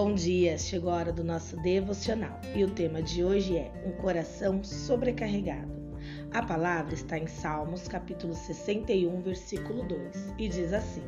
[0.00, 3.90] Bom dia, chegou a hora do nosso devocional e o tema de hoje é um
[4.00, 5.72] coração sobrecarregado.
[6.32, 11.02] A palavra está em Salmos, capítulo 61, versículo 2, e diz assim: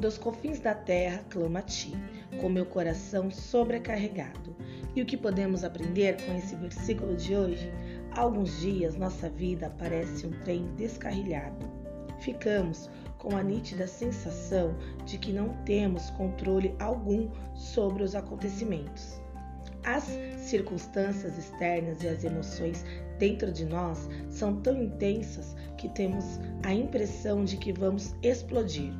[0.00, 1.92] Dos confins da terra clamo a ti,
[2.40, 4.56] com meu coração sobrecarregado.
[4.96, 7.70] E o que podemos aprender com esse versículo de hoje?
[8.12, 11.70] Há alguns dias nossa vida parece um trem descarrilhado.
[12.20, 12.88] Ficamos
[13.24, 14.76] com a nítida sensação
[15.06, 19.18] de que não temos controle algum sobre os acontecimentos.
[19.82, 20.04] As
[20.38, 22.84] circunstâncias externas e as emoções
[23.18, 28.92] dentro de nós são tão intensas que temos a impressão de que vamos explodir.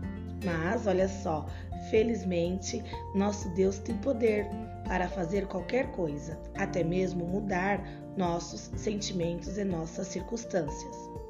[0.42, 1.46] Mas olha só,
[1.90, 2.82] felizmente,
[3.14, 4.46] nosso Deus tem poder
[4.86, 7.82] para fazer qualquer coisa, até mesmo mudar
[8.16, 11.23] nossos sentimentos e nossas circunstâncias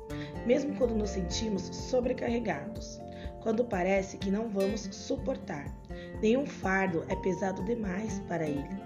[0.47, 3.01] mesmo quando nos sentimos sobrecarregados,
[3.41, 5.67] quando parece que não vamos suportar.
[6.21, 8.83] Nenhum fardo é pesado demais para ele.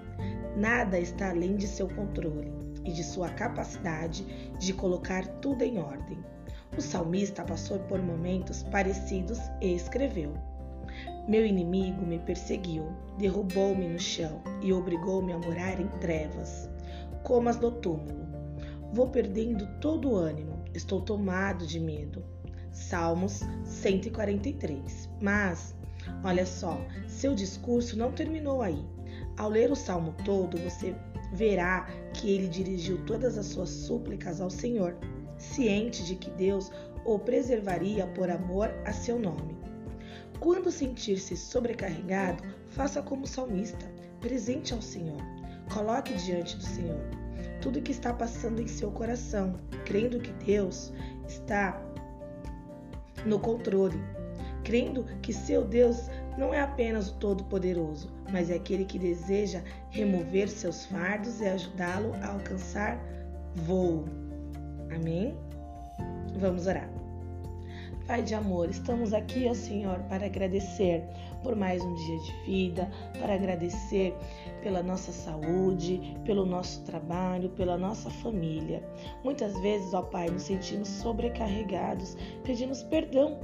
[0.56, 2.52] Nada está além de seu controle
[2.84, 4.24] e de sua capacidade
[4.58, 6.18] de colocar tudo em ordem.
[6.76, 10.34] O salmista passou por momentos parecidos e escreveu:
[11.28, 16.68] Meu inimigo me perseguiu, derrubou-me no chão e obrigou-me a morar em trevas,
[17.22, 18.26] como as do túmulo.
[18.92, 22.24] Vou perdendo todo o ânimo Estou tomado de medo.
[22.72, 25.08] Salmos 143.
[25.20, 25.74] Mas,
[26.24, 28.84] olha só, seu discurso não terminou aí.
[29.36, 30.94] Ao ler o salmo todo, você
[31.32, 34.96] verá que ele dirigiu todas as suas súplicas ao Senhor,
[35.36, 36.70] ciente de que Deus
[37.04, 39.56] o preservaria por amor a seu nome.
[40.40, 45.37] Quando sentir-se sobrecarregado, faça como salmista, presente ao Senhor.
[45.72, 47.18] Coloque diante do Senhor
[47.60, 50.92] tudo o que está passando em seu coração, crendo que Deus
[51.26, 51.80] está
[53.26, 54.00] no controle,
[54.64, 60.48] crendo que seu Deus não é apenas o Todo-Poderoso, mas é aquele que deseja remover
[60.48, 62.98] seus fardos e ajudá-lo a alcançar
[63.54, 64.04] voo.
[64.94, 65.36] Amém?
[66.38, 66.88] Vamos orar.
[68.08, 71.04] Pai de amor, estamos aqui, ó Senhor, para agradecer
[71.42, 74.16] por mais um dia de vida, para agradecer
[74.62, 78.82] pela nossa saúde, pelo nosso trabalho, pela nossa família.
[79.22, 83.38] Muitas vezes, ó Pai, nos sentimos sobrecarregados, pedimos perdão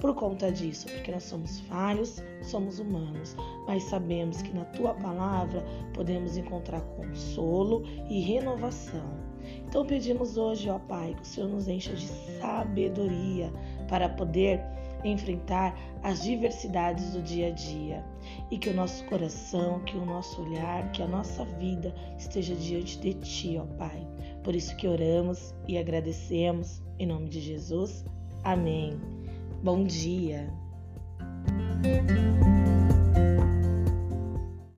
[0.00, 3.36] por conta disso, porque nós somos falhos, somos humanos,
[3.66, 9.28] mas sabemos que na tua palavra podemos encontrar consolo e renovação.
[9.66, 12.06] Então pedimos hoje, ó Pai, que o Senhor nos encha de
[12.40, 13.50] sabedoria
[13.88, 14.60] para poder
[15.04, 18.04] enfrentar as diversidades do dia a dia
[18.50, 22.98] e que o nosso coração, que o nosso olhar, que a nossa vida esteja diante
[22.98, 24.06] de Ti, ó Pai.
[24.42, 28.04] Por isso que oramos e agradecemos em nome de Jesus.
[28.44, 29.17] Amém.
[29.62, 30.48] Bom dia!